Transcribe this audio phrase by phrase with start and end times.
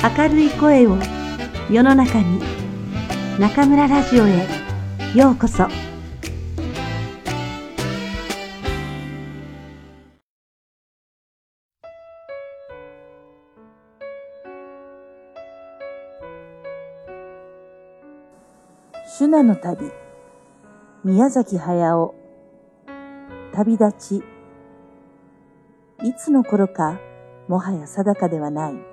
[0.00, 0.96] 明るい声を
[1.68, 2.40] 世の中に
[3.40, 4.46] 中村ラジオへ
[5.12, 5.66] ようこそ。
[19.04, 19.90] シュナの旅。
[21.02, 22.14] 宮崎駿。
[23.52, 24.24] 旅立ち。
[26.06, 27.00] いつの頃か
[27.48, 28.87] もはや定かではない。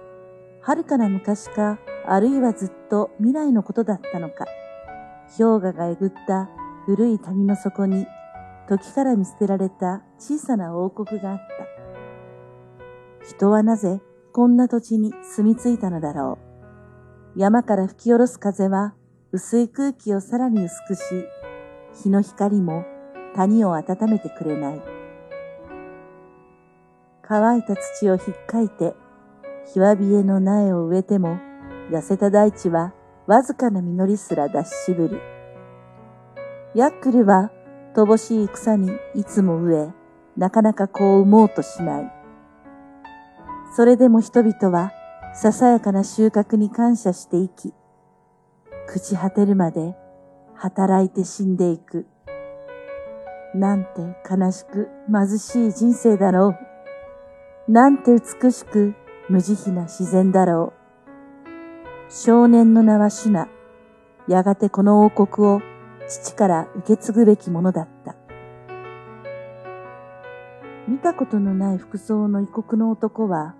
[0.67, 4.45] 遥かな昔かあるいはずっと未来のことだったのか。
[5.37, 6.49] 氷河がえぐった
[6.87, 8.07] 古い谷の底に
[8.67, 13.27] 時から見捨てられた小さな王国があった。
[13.27, 14.01] 人はなぜ
[14.33, 16.39] こんな土地に住み着いたのだろ
[17.35, 17.39] う。
[17.39, 18.95] 山から吹き下ろす風は
[19.31, 21.01] 薄い空気をさらに薄くし、
[21.93, 22.85] 日の光も
[23.35, 24.81] 谷を温めてくれない。
[27.21, 28.95] 乾いた土をひっかいて、
[29.73, 31.39] ひわびえの苗を植えても、
[31.91, 32.93] 痩せた大地は
[33.27, 35.21] わずかな実りすら出し渋る。
[36.75, 37.51] ヤックルは
[37.95, 39.93] 乏しい草にいつも植え、
[40.37, 42.11] なかなかこう産もうとしない。
[43.75, 44.91] それでも人々は
[45.33, 47.73] ささやかな収穫に感謝して生き、
[48.89, 49.95] 朽ち果てるまで
[50.53, 52.05] 働いて死んでいく。
[53.53, 56.55] なんて悲しく貧しい人生だろ
[57.67, 57.71] う。
[57.71, 58.93] なんて美しく
[59.27, 60.73] 無慈悲な自然だろ
[62.07, 62.11] う。
[62.11, 63.47] 少年の名はシュナ。
[64.27, 65.61] やがてこの王国を
[66.07, 68.15] 父から受け継ぐべきものだった。
[70.87, 73.55] 見たことのない服装の異国の男は、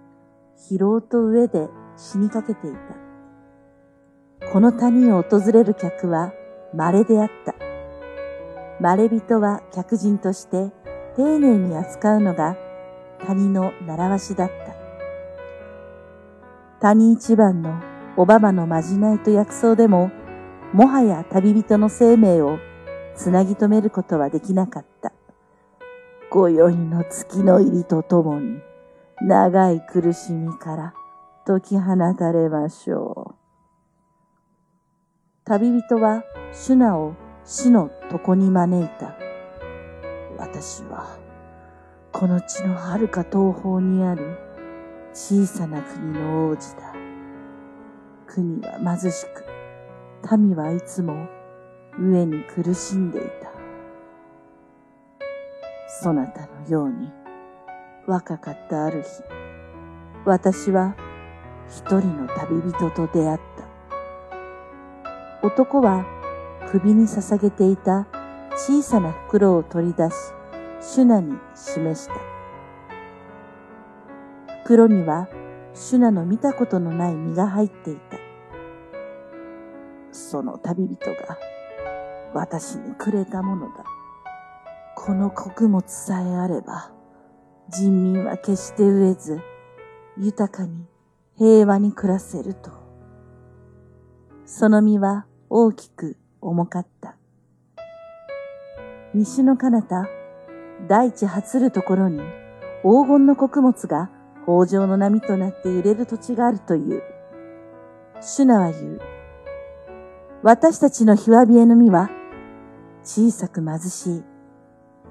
[0.70, 2.72] 疲労と上で死にかけてい
[4.42, 4.52] た。
[4.52, 6.32] この谷を訪れる客は
[6.74, 7.56] 稀であった。
[8.80, 10.72] 稀人は客人として
[11.16, 12.56] 丁寧に扱うのが
[13.26, 14.65] 谷の習わしだった。
[16.86, 17.81] 谷一番の
[18.16, 20.11] おばばのまじないと薬草でも、
[20.72, 22.59] もはや旅人の生命を
[23.16, 25.12] つなぎ止めることはできなかった。
[26.29, 28.62] 今宵の月の入りとともに、
[29.19, 30.94] 長い苦しみから
[31.44, 33.35] 解き放たれましょう。
[35.44, 39.16] 旅人はシュナを死の床に招いた。
[40.38, 41.18] 私は、
[42.12, 44.44] この地の遥か東方にある
[45.18, 46.94] 小さな国の王子だ。
[48.28, 49.46] 国は貧しく、
[50.38, 51.30] 民はいつも
[51.98, 53.50] 上に苦しんでいた。
[55.88, 57.14] そなたのように
[58.06, 59.08] 若かったある日、
[60.25, 60.94] 私は
[61.70, 63.40] 一人の旅人と出会っ
[65.42, 65.48] た。
[65.48, 66.06] 男は
[66.70, 68.06] 首に捧げていた
[68.58, 70.14] 小さな袋を取り出し、
[70.81, 72.34] シュナに示した。
[74.66, 75.28] 袋には
[75.76, 78.18] シュナの見たことのない実が入っていた。
[80.12, 81.38] その旅人が
[82.34, 83.84] 私にくれたものだ。
[84.96, 86.92] この穀物さえあれば、
[87.70, 89.40] 人民は決して飢えず、
[90.18, 90.88] 豊かに
[91.38, 92.72] 平和に暮らせると。
[94.46, 97.18] その実は大きく重かった。
[99.14, 100.08] 西の彼方、
[100.88, 102.20] 大地発るところに
[102.81, 104.09] 黄金の穀物が
[104.47, 107.03] 豊穣の波となって揺れる土地があるという。
[108.22, 109.01] シュナは言う。
[110.44, 112.09] 私たちのひわびえの実は
[113.03, 114.23] 小さく貧しい。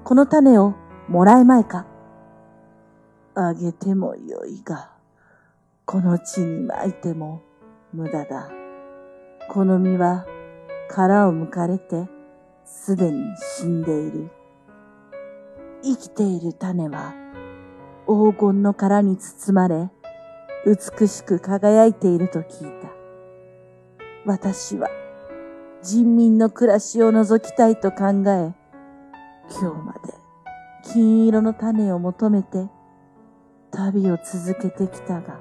[0.03, 0.73] この種を
[1.07, 1.85] もらえまいか
[3.35, 4.91] あげてもよいが、
[5.85, 7.41] この地にまいても
[7.93, 8.49] 無駄だ。
[9.49, 10.25] この実は
[10.89, 12.07] 殻を剥かれて
[12.63, 13.21] すでに
[13.57, 14.31] 死んでいる。
[15.83, 17.13] 生きている種は
[18.07, 19.89] 黄金の殻に包まれ
[20.65, 22.89] 美しく輝いていると聞いた。
[24.25, 24.89] 私は
[25.81, 30.13] 人民の暮らしを覗きたいと考え、今日まで
[30.83, 32.69] 金色の種を求めて
[33.71, 35.39] 旅を続けてきたが、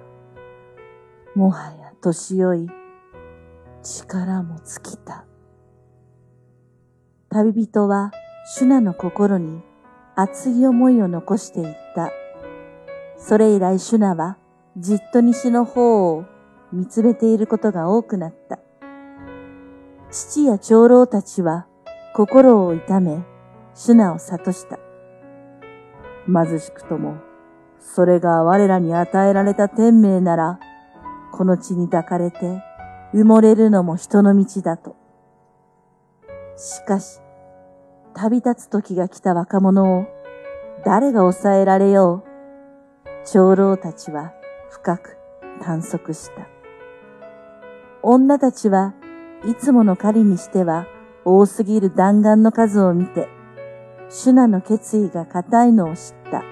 [1.35, 2.69] もはや年老い、
[3.83, 5.27] 力も尽きた。
[7.29, 8.11] 旅人は
[8.47, 9.61] シュナの心に
[10.15, 12.11] 熱い思いを残していった。
[13.27, 14.37] それ以来シュナは
[14.77, 16.27] じっと西の方を
[16.75, 18.59] 見つめていることが多くなった。
[20.11, 21.67] 父や長老たちは
[22.15, 23.25] 心を痛め、
[23.75, 24.79] シュナを諭した。
[26.27, 27.17] 貧しくとも、
[27.81, 30.61] それが我らに与えられた天命なら、
[31.33, 32.63] この地に抱かれて
[33.15, 34.97] 埋もれるのも人の道だと。
[36.57, 37.23] しかし、
[38.13, 40.05] 旅立つ時が来た若者を
[40.85, 42.34] 誰が抑えられよう。
[43.25, 44.33] 長老たちは
[44.71, 45.17] 深く
[45.63, 46.49] 探索した。
[48.03, 48.95] 女たちは
[49.47, 50.87] いつもの狩りにしては
[51.25, 53.29] 多すぎる弾丸の数を見て、
[54.11, 56.43] シュナの決意が固いのを知った。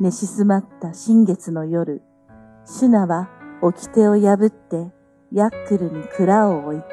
[0.00, 2.02] 寝静まった新月の夜、
[2.64, 3.28] シュナは
[3.60, 4.92] 掟を破って
[5.32, 6.86] ヤックルに蔵を置いた。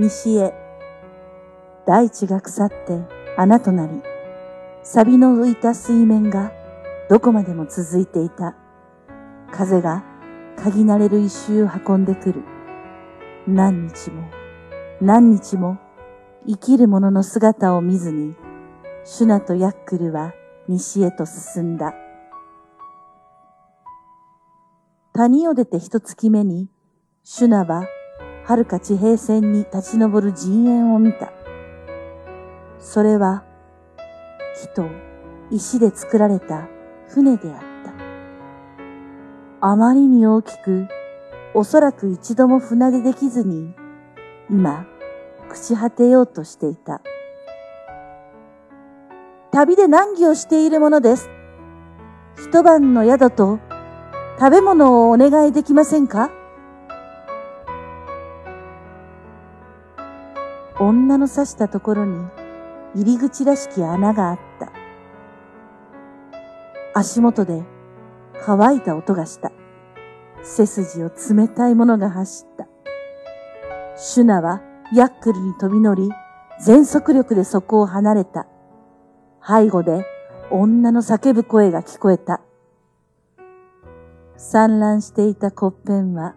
[0.00, 0.54] 西へ、
[1.86, 4.02] 大地が腐って穴となり、
[4.82, 6.52] 錆の浮いた水面が
[7.08, 8.54] どこまでも続いていた。
[9.50, 10.04] 風が
[10.56, 12.42] 鍵慣れる一周を運んでくる。
[13.46, 14.24] 何日も、
[15.00, 15.78] 何日も
[16.46, 18.34] 生きる者の姿を見ずに、
[19.04, 20.32] シュナとヤックルは
[20.68, 21.94] 西へと進んだ。
[25.14, 26.68] 谷を出て一月目に、
[27.24, 27.86] シュナは
[28.44, 31.31] 遥か地平線に立ち上る陣営を見た。
[32.82, 33.44] それは、
[34.60, 34.84] 木と
[35.50, 36.66] 石で作られた
[37.08, 37.58] 船であっ
[39.60, 39.66] た。
[39.66, 40.88] あまりに大きく、
[41.54, 43.74] おそらく一度も船出できずに、
[44.50, 44.84] 今、
[45.48, 47.00] 朽ち果てようとしていた。
[49.52, 51.30] 旅で難儀をしているものです。
[52.36, 53.60] 一晩の宿と
[54.38, 56.30] 食べ物をお願いできませんか？
[60.80, 62.26] 女の刺したところに
[62.94, 64.72] 入り口らしき穴があった。
[66.94, 67.62] 足元で
[68.44, 69.50] 乾いた音がした。
[70.42, 72.68] 背筋を冷たいものが走った。
[73.96, 74.60] シュナは
[74.92, 76.10] ヤックルに飛び乗り、
[76.60, 78.46] 全速力でそこを離れた。
[79.46, 80.04] 背後で
[80.50, 82.40] 女の叫ぶ声が聞こえた。
[84.36, 86.34] 散乱していた骨片は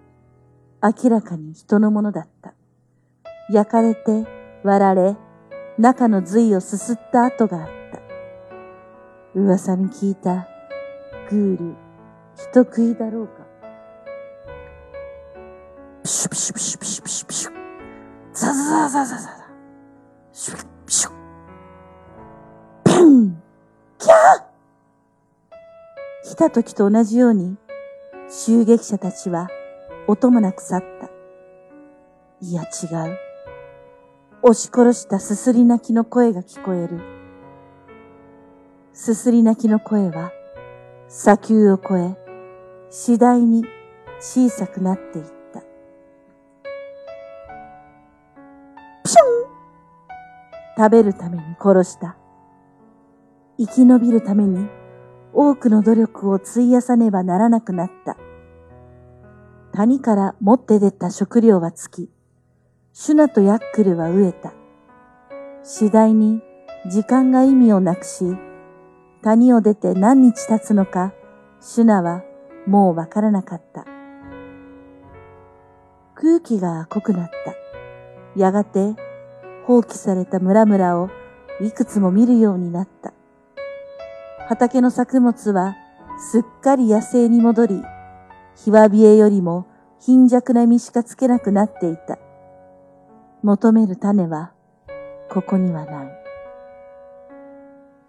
[0.81, 2.53] 明らかに人のものだった。
[3.49, 4.25] 焼かれて
[4.63, 5.17] 割られ、
[5.77, 7.99] 中の髄をすすった跡があった。
[9.37, 10.47] 噂に聞いた
[11.29, 11.75] グール、
[12.35, 13.45] 人食いだろうか。
[16.03, 17.51] ピシュピシュピシュピシュピシュピシュ。
[18.31, 19.47] ザザザザザザ。
[20.31, 21.11] シュッピシュ。
[22.85, 23.41] ピン
[23.97, 24.13] キャー
[26.23, 27.57] 来た時と同じように、
[28.29, 29.49] 襲撃者たちは
[30.07, 31.09] 音もなく去った。
[32.39, 32.65] いや違
[33.09, 33.24] う。
[34.47, 37.01] 押し殺したすすり泣きの声が聞こえる。
[38.93, 40.31] すすり泣きの声は、
[41.07, 42.15] 砂丘を越え、
[42.91, 43.65] 次第に
[44.19, 45.61] 小さくなっていった。
[49.03, 49.23] ピション
[50.77, 52.15] 食べるために殺した。
[53.57, 54.67] 生き延びるために
[55.33, 58.15] 多くの努力を費やさねばならなくなった。
[59.73, 62.14] 谷から持って出た食料は尽き、
[62.97, 64.53] シュナとヤックルは飢えた。
[65.63, 66.41] 次第に
[66.89, 68.37] 時間が意味をなくし、
[69.21, 71.11] 谷を出て何日経つのか、
[71.59, 72.23] シュナは
[72.65, 73.83] もうわからなかった。
[76.15, 77.29] 空気が濃くなっ
[78.33, 78.39] た。
[78.39, 78.95] やがて
[79.65, 81.09] 放棄された村々を
[81.59, 83.11] いくつも見るようになった。
[84.47, 85.75] 畑の作物は
[86.31, 87.83] すっかり野生に戻り、
[88.55, 89.67] ひわびえよりも
[89.99, 92.19] 貧弱な実しかつけなくなっていた。
[93.45, 94.53] 求める種は
[95.29, 96.07] ここにはない。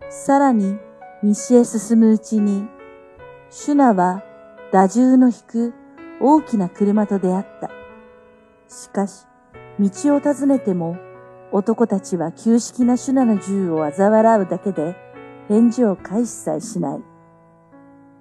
[0.09, 0.79] さらに
[1.23, 2.67] 西へ進むうちに、
[3.51, 4.23] シュナは
[4.73, 5.75] 打銃の引く
[6.23, 7.71] 大きな車と出会った。
[8.67, 9.27] しかし、
[9.79, 10.97] 道を尋ねても
[11.53, 14.97] 男たちは旧式なシュナの銃を嘲笑うだけで
[15.49, 17.03] 返事を返しさえしない。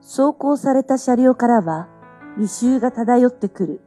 [0.01, 1.87] 走行された車両からは
[2.37, 3.81] 異臭が漂ってくる。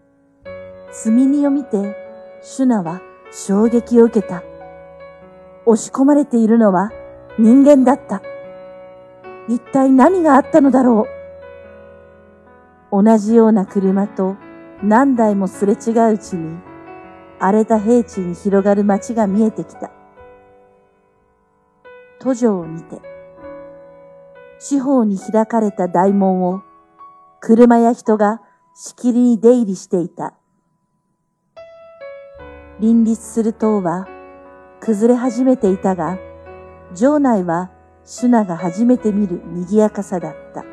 [0.92, 1.94] 積み荷を見て、
[2.40, 4.42] シュナは衝撃を受けた。
[5.66, 6.90] 押し込まれているのは
[7.38, 8.22] 人間だった。
[9.48, 11.06] 一体何があったのだろ
[12.92, 13.02] う。
[13.02, 14.36] 同じような車と
[14.82, 16.58] 何台もすれ違ううちに、
[17.38, 19.90] 荒れた平地に広がる街が見えてきた。
[22.18, 23.00] 途上を見て、
[24.58, 26.62] 四方に開かれた大門を
[27.40, 28.40] 車や人が
[28.74, 30.37] しきりに出入りしていた。
[32.80, 34.06] 林立する塔は
[34.80, 36.18] 崩れ始めていたが、
[36.94, 37.70] 城内は
[38.04, 40.64] シュナが初めて見る賑やかさだった。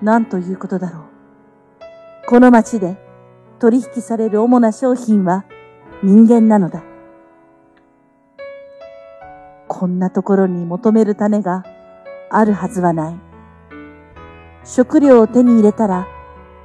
[0.00, 1.02] 何ということだろう。
[2.26, 2.96] この町で
[3.58, 5.44] 取引される主な商品は
[6.02, 6.82] 人間なのだ。
[9.68, 11.64] こんなところに求める種が
[12.30, 13.20] あるはずはない。
[14.64, 16.06] 食料を手に入れたら、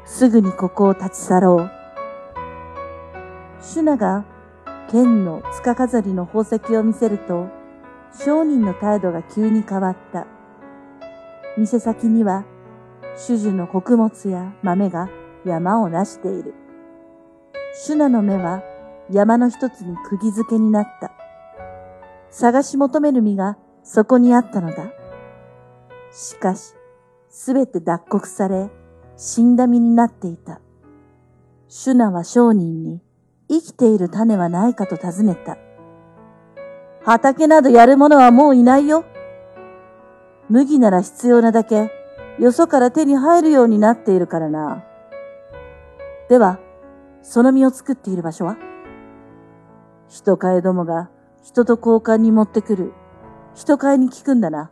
[0.06, 1.77] すぐにここを立ち去ろう。
[3.60, 4.26] シュナが
[4.90, 7.48] 剣の塚飾りの宝石を見せると、
[8.14, 10.28] 商人の態度が急に変わった。
[11.58, 12.46] 店先には
[13.26, 15.10] 種々の穀物や豆が
[15.44, 16.54] 山をなしている。
[17.74, 18.64] シュナの目は
[19.12, 21.12] 山の一つに釘付けになった。
[22.30, 24.92] 探し求める実がそこにあったのだ。
[26.12, 26.74] しかし、
[27.30, 28.70] すべて脱穀され、
[29.16, 30.62] 死んだ身になっていた。
[31.68, 33.02] シュナは商人に、
[33.50, 35.58] 生きている種はないかと尋ねた。
[37.04, 39.06] 畑などやる者はもういないよ。
[40.50, 41.92] 麦なら必要なだけ、
[42.40, 44.84] よそから手に入るようになっているからな。
[46.30, 46.60] では、
[47.22, 48.58] その実を作っている場所は？
[50.10, 51.10] 人飼いどもが
[51.44, 52.94] 人と交換に持ってくる。
[53.56, 54.70] 人飼いに聞くんだな。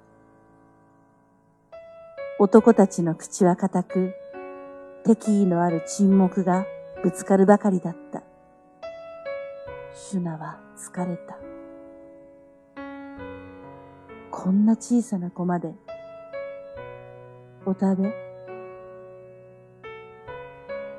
[2.39, 4.13] 男たちの口は固く、
[5.05, 6.65] 敵意のある沈黙が
[7.01, 8.24] ぶつかるばかりだった。
[9.97, 11.37] シュナは疲れた。
[14.29, 15.73] こんな小さな子まで。
[17.65, 18.13] お食べ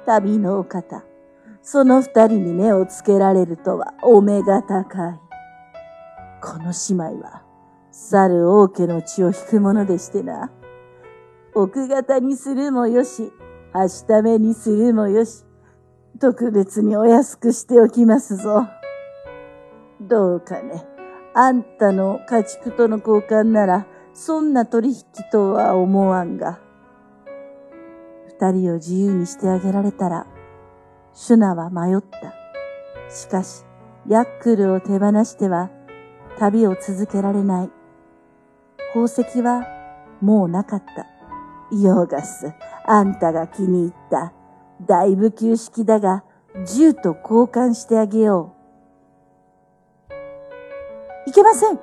[0.06, 1.04] 旅のお方。
[1.60, 5.20] その二人に目をつけられるとはお目が高い。
[6.40, 7.42] この姉妹は、
[7.90, 10.50] 猿王家の血を引くものでしてな。
[11.54, 13.30] 奥方にするもよし、
[13.74, 15.44] はしためにするもよし、
[16.18, 18.66] 特別にお安くしておきますぞ。
[20.00, 20.84] どうかね、
[21.34, 24.94] あんたの家畜との交換なら、そんな取引
[25.30, 26.58] とは思わんが。
[28.28, 30.26] 二人を自由にしてあげられたら、
[31.14, 32.34] シュナは迷った。
[33.10, 33.64] しかし、
[34.06, 35.70] ヤックルを手放しては、
[36.38, 37.70] 旅を続けられない。
[38.92, 39.66] 宝石は
[40.20, 41.06] もうなかった。
[41.74, 42.52] ヨーガス、
[42.86, 44.32] あんたが気に入った。
[44.86, 46.24] だいぶ旧式だが、
[46.66, 48.55] 銃と交換してあげよう。
[51.26, 51.80] いけません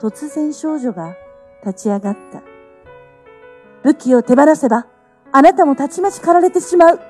[0.00, 1.16] 突然少女が
[1.64, 2.42] 立ち上がった。
[3.84, 4.86] 武器を手放せば、
[5.30, 7.00] あなたもたちまち駆られてしまう。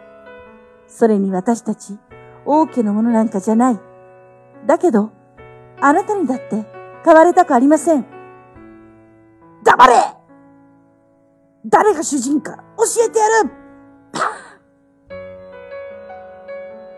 [0.86, 1.98] それに私たち、
[2.44, 3.80] 王家のものなんかじゃない。
[4.66, 5.10] だけど、
[5.80, 6.66] あなたにだって
[7.02, 8.04] 変われたくありません。
[9.64, 9.94] 黙れ
[11.64, 13.50] 誰が主人か教えてやる
[14.12, 14.32] パン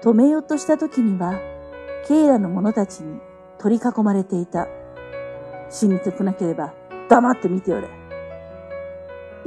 [0.02, 1.38] 止めようとした時には、
[2.08, 3.20] ケイラの者たちに
[3.64, 4.68] 取り囲まれていた。
[5.70, 6.74] 死にてくなければ
[7.08, 7.88] 黙って見ておれ。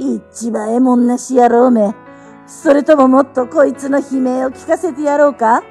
[0.00, 1.94] 一番えもんなし野郎め。
[2.44, 5.62] それとももっとこいつの悲鳴を聞かせてやろうか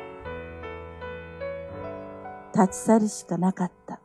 [2.56, 4.00] 立ち去るしかなかった。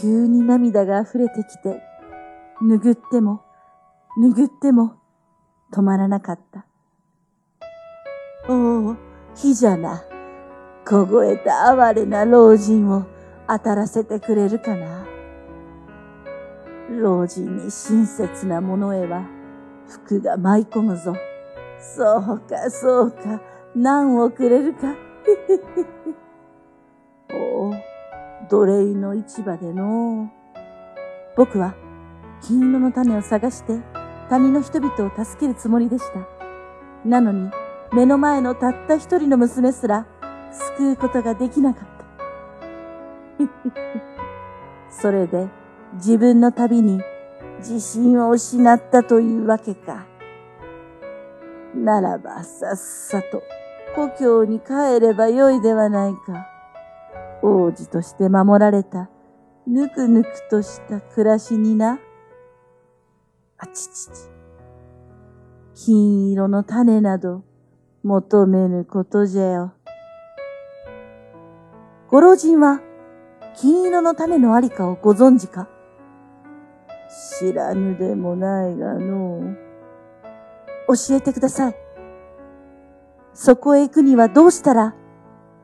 [0.00, 1.80] 急に涙が溢れてきて、
[2.60, 3.42] 拭っても、
[4.18, 4.94] 拭っても、
[5.72, 6.66] 止まらなかった。
[8.48, 8.96] おお、
[9.36, 10.02] 火じゃな。
[10.92, 13.06] 凍えた哀れな老人を
[13.48, 15.06] 当たらせてくれるかな？
[17.00, 19.24] 老人に親切な者へは、
[19.88, 21.14] 服が舞い込むぞ。
[21.80, 23.40] そうか、そうか、
[23.74, 24.94] 何をくれるか？
[27.32, 27.74] おお、
[28.50, 30.28] 奴隷の市場での
[31.38, 31.74] 僕は
[32.42, 33.80] 金色の種を探して
[34.28, 36.20] 谷の人々を助けるつもりでした。
[37.08, 37.50] なのに、
[37.94, 40.06] 目の前のたった一人の娘すら
[40.52, 41.92] 救うことができなかった。
[44.90, 45.48] それで
[45.94, 47.00] 自分の旅に
[47.58, 50.06] 自信を失ったというわけか。
[51.74, 53.42] ならばさっさと
[53.94, 56.46] 故郷に帰ればよいではないか。
[57.42, 59.10] 王子として守られた
[59.66, 61.98] ぬくぬくとした暮らしにな。
[63.58, 64.30] あちちち。
[65.74, 67.44] 金色の種など
[68.02, 69.72] 求めぬことじゃよ。
[72.12, 72.82] ご老人は
[73.56, 75.70] 金色の種のありかをご存知か？
[77.38, 79.56] 知らぬでもないがの
[80.88, 81.76] 教えてください。
[83.32, 84.94] そこへ行くにはどうしたら？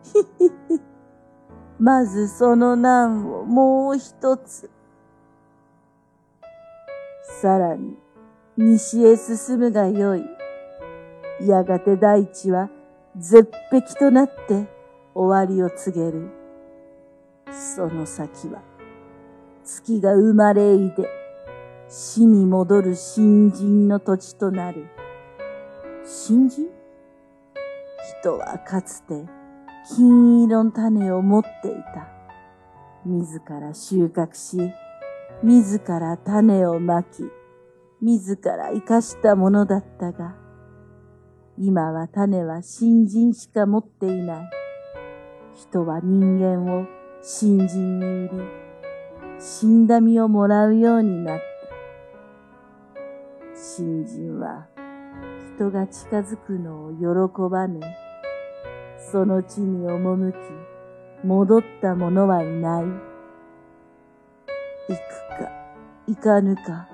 [0.03, 0.81] ひひひ。
[1.79, 4.71] まずその難をもう一つ。
[7.43, 7.99] さらに、
[8.57, 10.25] 西へ進むがよい。
[11.43, 12.71] やがて大地は
[13.19, 14.67] 絶壁となって
[15.15, 16.38] 終わりを告げる。
[17.53, 18.63] その先は、
[19.65, 21.09] 月が生まれいで、
[21.89, 24.87] 死に戻る新人の土地となる。
[26.05, 26.69] 新人？
[28.21, 29.27] 人はかつて
[29.95, 32.09] 金色の種を持っていた。
[33.05, 34.73] 自ら収穫し、
[35.43, 37.25] 自ら種をまき、
[38.01, 40.35] 自ら生かしたものだったが、
[41.59, 44.51] 今は種は新人しか持っていない。
[45.55, 46.87] 人は人間を
[47.21, 48.41] 新人に売り、
[49.41, 51.45] 死んだ身をもらうようになった。
[53.55, 54.69] 新人は
[55.57, 57.07] 人が近づくのを喜
[57.51, 57.81] ばぬ。
[59.11, 60.37] その地に赴き、
[61.25, 62.85] 戻った者はいない。
[62.85, 62.91] 行
[64.89, 64.99] く
[65.39, 65.51] か、
[66.07, 66.89] 行かぬか、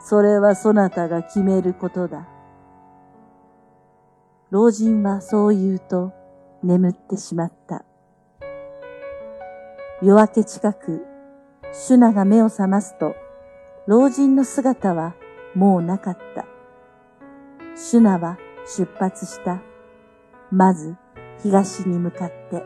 [0.00, 2.28] それはそなたが決めることだ。
[4.50, 6.12] 老人はそう言うと
[6.62, 7.84] 眠ってしまった。
[10.02, 11.04] 夜明け近く、
[11.72, 13.14] シュナが目を覚ますと、
[13.86, 15.14] 老人の姿は
[15.54, 16.46] もうなかった。
[17.76, 18.38] シュナは
[18.78, 19.60] 出発した。
[20.50, 20.96] まず
[21.42, 22.62] 東に向かって。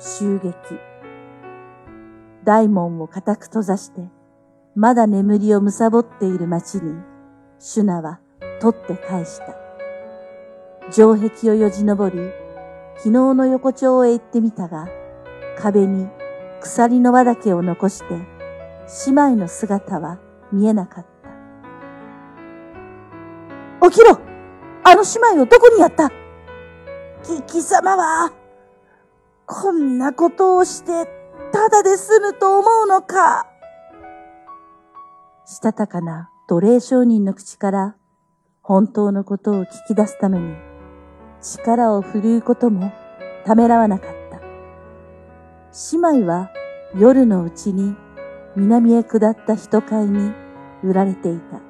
[0.00, 0.52] 襲撃。
[2.42, 4.10] 大門を固く閉ざして、
[4.74, 7.00] まだ眠りを貪っている町に、
[7.60, 8.18] シュナは
[8.60, 9.54] 取って返した。
[10.90, 12.45] 城壁をよじ登り、
[12.98, 14.88] 昨日の横丁へ行ってみたが、
[15.58, 16.08] 壁に
[16.60, 18.14] 鎖の輪だけを残して、
[19.06, 20.18] 姉妹の姿は
[20.52, 21.06] 見えなかっ
[23.80, 23.90] た。
[23.90, 24.18] 起きろ!
[24.84, 26.10] あの姉妹をどこにやった?
[27.22, 28.32] キキ様は、
[29.46, 31.08] こんなことをして、
[31.52, 33.46] ただで済むと思うのか!
[35.44, 37.94] したたかな奴隷商人の口から
[38.62, 40.56] 本当のことを聞き出すために
[41.40, 42.92] 力を振るうことも
[43.44, 44.40] ためらわなかった。
[45.92, 46.50] 姉妹は
[46.96, 47.94] 夜のうちに
[48.56, 50.32] 南へ下った人飼いに
[50.82, 51.60] 売られていた。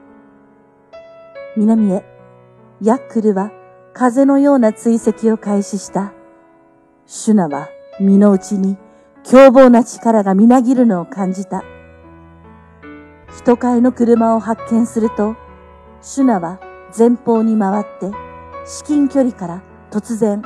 [1.57, 2.05] 南へ、
[2.81, 3.51] ヤックルは
[3.93, 6.13] 風のような追跡を開始した。
[7.07, 7.69] シュナは
[7.99, 8.77] 身の内に
[9.25, 11.65] 凶暴な力がみなぎるのを感じた。
[13.37, 15.35] 人飼いの車を発見すると、
[16.01, 16.61] シュナは
[16.97, 18.11] 前方に回って
[18.67, 20.43] 至近距離から突然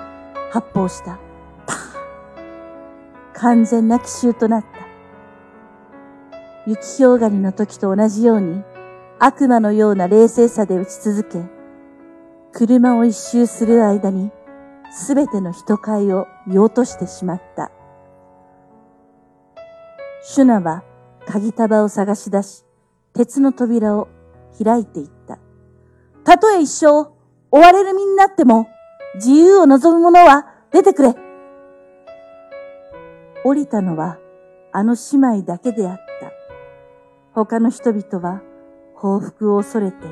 [0.50, 1.18] 発砲した。
[1.66, 1.78] パー
[3.32, 4.68] 完全な奇襲となった。
[6.66, 8.62] 雪氷狩りの時と同じように
[9.18, 11.42] 悪魔のような冷静さで打ち続け、
[12.52, 14.30] 車を一周する間に
[14.92, 17.72] すべての人飼いを酔落としてしまった。
[20.22, 20.84] シュナは
[21.26, 22.66] 鍵束を探し出し、
[23.14, 24.08] 鉄の扉を
[24.62, 25.38] 開いていった。
[26.22, 27.18] たとえ一生
[27.50, 28.68] 追われる身になっても
[29.16, 31.14] 自由を望む者は出てくれ。
[33.44, 34.18] 降りたのは
[34.72, 36.32] あの姉妹だけであった。
[37.34, 38.42] 他の人々は
[38.94, 40.06] 報復を恐れて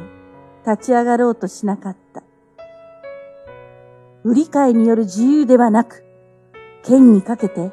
[0.66, 2.22] 立ち上がろうとしなかった。
[4.24, 6.04] 売り買いによる自由ではなく、
[6.82, 7.70] 剣にかけて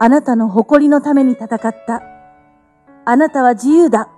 [0.00, 2.02] あなたの誇りのために戦った。
[3.04, 4.08] あなたは自由だ。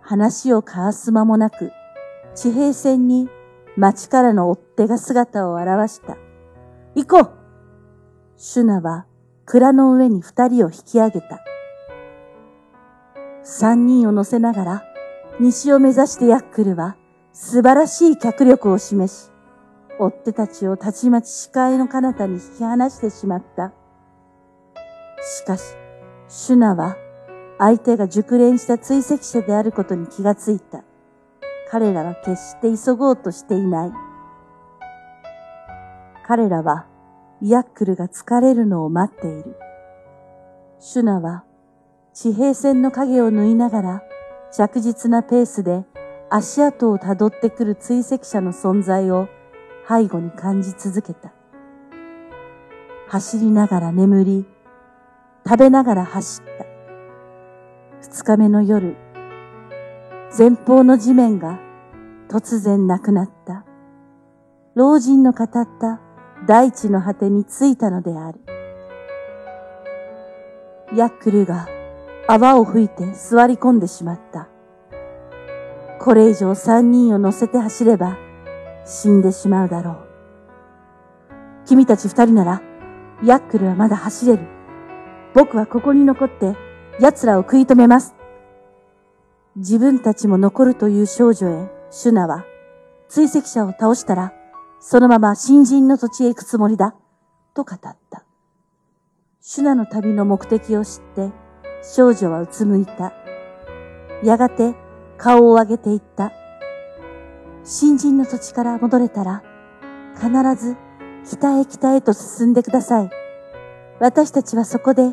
[0.00, 1.72] 話を交わす間もなく、
[2.34, 3.28] 地平線に
[3.76, 6.16] 町からの追っ手が姿を現した。
[6.94, 7.30] 行こう
[8.36, 9.06] シュナは
[9.44, 11.44] 蔵の上に二人を引き上げた。
[13.42, 14.84] 三人を乗せながら
[15.40, 16.96] 西を目指してヤックルは
[17.32, 19.30] 素晴らしい脚力を示し、
[19.98, 23.72] 追っ手たちをたちまち視界の彼方に引き離してしまった。
[25.22, 25.76] しかし、
[26.28, 26.96] シュナは
[27.58, 30.84] 相手が熟練した追跡者であることに気がついた。
[31.72, 33.92] 彼らは決して急ごうとしていない。
[36.26, 36.86] 彼らは
[37.40, 39.56] ヤックルが疲れるのを待っている。
[40.78, 41.44] シュナは
[42.12, 44.02] 地平線の影を縫いながら
[44.52, 45.86] 着実なペースで
[46.28, 49.30] 足跡をたどってくる追跡者の存在を
[49.88, 51.32] 背後に感じ続けた。
[53.08, 54.46] 走りながら眠り、
[55.46, 56.66] 食べながら走った。
[58.02, 58.94] 二日目の夜、
[60.36, 61.60] 前方の地面が
[62.30, 63.66] 突然なくなった。
[64.74, 66.00] 老人の語った
[66.46, 68.40] 大地の果てに着いたのである。
[70.96, 71.68] ヤックルが
[72.26, 74.48] 泡を吹いて座り込んでしまった。
[76.00, 78.16] これ以上三人を乗せて走れば
[78.86, 79.96] 死んでしまうだろう。
[81.66, 82.62] 君たち二人なら、
[83.22, 84.46] ヤックルはまだ走れる。
[85.34, 86.56] 僕はここに残って
[87.00, 88.14] 奴らを食い止めます。
[89.56, 92.44] 自分たちも残るという少女へ、シュナは、
[93.08, 94.32] 追跡者を倒したら、
[94.80, 96.94] そのまま新人の土地へ行くつもりだ、
[97.54, 98.24] と語った。
[99.40, 101.30] シュナの旅の目的を知って、
[101.82, 103.12] 少女はうつむいた。
[104.22, 104.74] やがて
[105.18, 106.32] 顔を上げていった。
[107.64, 109.42] 新人の土地から戻れたら、
[110.14, 110.76] 必ず
[111.26, 113.10] 北へ北へと進んでください。
[114.00, 115.12] 私たちはそこで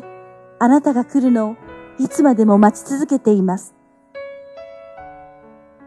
[0.58, 1.56] あなたが来るのを
[1.98, 3.79] いつまでも待ち続けています。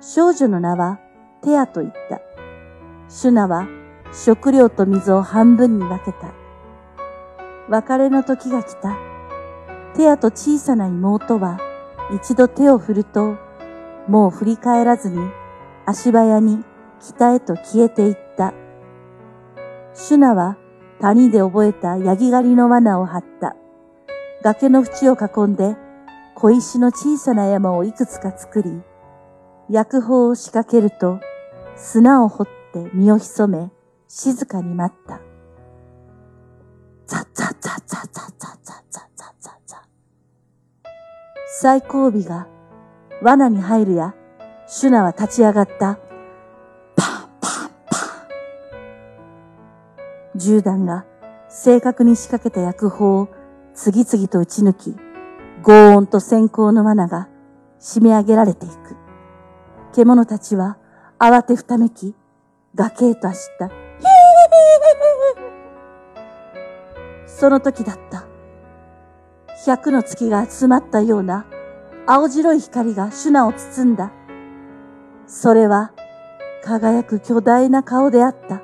[0.06, 1.00] 少女の名は
[1.42, 2.20] テアと言った。
[3.08, 3.70] シュナは
[4.12, 6.34] 食料と水を半分に分けた。
[7.70, 8.98] 別れの時が来た。
[9.96, 11.58] テアと小さな妹は
[12.14, 13.38] 一度手を振ると、
[14.10, 15.20] もう振り返らずに
[15.86, 16.66] 足早に
[17.00, 18.54] 北へと消えていった。
[19.94, 20.58] シュナは
[21.00, 23.56] 谷で覚えたヤギ狩りの罠を張った。
[24.44, 25.78] 崖の縁を囲んで
[26.36, 28.82] 小石の小さな山をいくつか作り、
[29.74, 31.20] 薬法を仕掛けると
[31.76, 33.72] 砂を掘って身を潜め
[34.08, 35.20] 静かに待った。
[37.08, 39.82] ザザザザザザザザザザザ。
[41.60, 42.48] 最後尾が
[43.24, 44.14] 罠に入るや、
[44.68, 45.98] シュナは立ち上がった。
[46.96, 47.98] パンパンパ
[50.36, 50.38] ン。
[50.38, 51.04] 銃弾が
[51.50, 53.30] 正確に仕掛けた薬砲を
[53.74, 54.96] 次々と撃ち抜き、
[55.64, 57.28] 轟音と閃光の罠が
[57.80, 59.03] 締め上げられていく。
[59.94, 60.78] 獣たちは
[61.20, 62.16] 慌てふためき、
[62.74, 63.70] 崖へと走った。
[67.28, 68.26] その時だった。
[69.66, 71.46] 百の月が集まったような
[72.08, 74.12] 青白い光がシュナを包んだ。
[75.28, 75.92] それは
[76.64, 78.62] 輝く巨大な顔であった。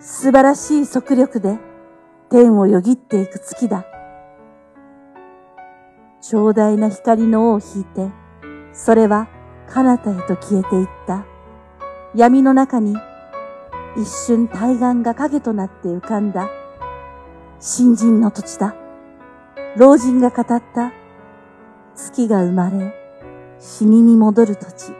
[0.00, 1.58] 素晴らしい速力で
[2.30, 3.84] 天をよぎっていく月だ。
[6.22, 8.10] 長大な光の尾を引いて、
[8.72, 9.28] それは
[9.70, 11.24] 彼方へと消えていった。
[12.14, 12.96] 闇の中に
[13.96, 16.48] 一瞬対岸が影となって浮かんだ。
[17.60, 18.74] 新人の土地だ。
[19.76, 20.92] 老人が語った
[21.94, 22.94] 月が生まれ、
[23.58, 24.92] 死にに戻る土地。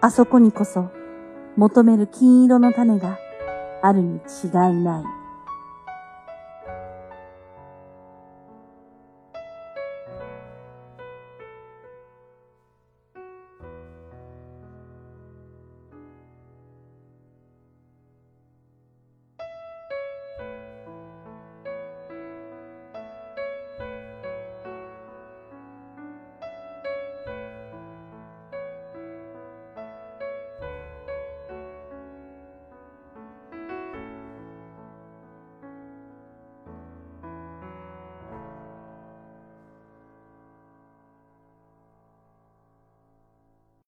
[0.00, 0.90] あそこにこそ
[1.56, 3.18] 求める金色の種が
[3.82, 4.50] あるに違い
[4.82, 5.19] ない。